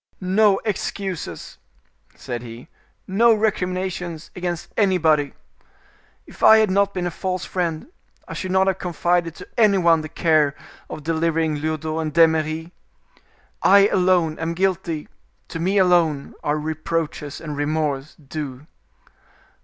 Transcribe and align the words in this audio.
"No 0.19 0.57
excuses," 0.65 1.59
said 2.15 2.41
he, 2.41 2.69
"no 3.05 3.35
recriminations 3.35 4.31
against 4.35 4.73
anybody. 4.75 5.35
If 6.25 6.41
I 6.41 6.57
had 6.57 6.71
not 6.71 6.95
been 6.95 7.05
a 7.05 7.11
false 7.11 7.45
friend 7.45 7.85
I 8.27 8.33
should 8.33 8.49
not 8.49 8.65
have 8.65 8.79
confided 8.79 9.35
to 9.35 9.47
any 9.59 9.77
one 9.77 10.01
the 10.01 10.09
care 10.09 10.55
of 10.89 11.03
delivering 11.03 11.57
Lyodot 11.57 12.01
and 12.01 12.11
D'Eymeris. 12.11 12.71
I 13.61 13.89
alone 13.89 14.39
am 14.39 14.55
guilty; 14.55 15.07
to 15.49 15.59
me 15.59 15.77
alone 15.77 16.33
are 16.43 16.57
reproaches 16.57 17.39
and 17.39 17.55
remorse 17.55 18.15
due. 18.15 18.65